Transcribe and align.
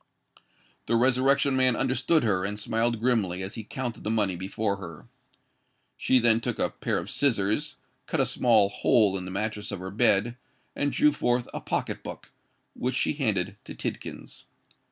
The 0.87 0.95
Resurrection 0.95 1.55
Man 1.55 1.75
understood 1.75 2.23
her, 2.23 2.43
and 2.43 2.59
smiled 2.59 2.99
grimly, 2.99 3.43
as 3.43 3.53
he 3.53 3.63
counted 3.63 4.03
the 4.03 4.09
money 4.09 4.35
before 4.35 4.77
her. 4.77 5.05
She 5.95 6.17
then 6.17 6.41
took 6.41 6.57
a 6.57 6.71
pair 6.71 6.97
of 6.97 7.07
scissors, 7.07 7.75
cut 8.07 8.19
a 8.19 8.25
small 8.25 8.69
hole 8.69 9.15
in 9.15 9.25
the 9.25 9.29
mattress 9.31 9.71
of 9.71 9.77
her 9.77 9.91
bed, 9.91 10.37
and 10.75 10.91
drew 10.91 11.11
forth 11.11 11.47
a 11.53 11.61
pocket 11.61 12.01
book, 12.01 12.31
which 12.73 12.95
she 12.95 13.13
handed 13.13 13.57
to 13.63 13.75
Tidkins. 13.75 14.45